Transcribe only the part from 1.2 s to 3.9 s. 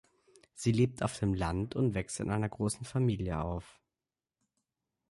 Land und wächst in einer großen Familie auf.